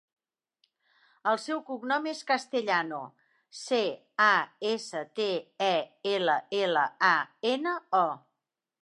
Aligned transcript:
El 1.31 1.37
seu 1.43 1.61
cognom 1.67 2.07
és 2.13 2.23
Castellano: 2.31 3.03
ce, 3.59 3.81
a, 4.31 4.33
essa, 4.73 5.05
te, 5.21 5.31
e, 5.69 5.77
ela, 6.17 6.41
ela, 6.65 6.91
a, 7.15 7.15
ena, 7.55 7.81
o. 8.05 8.07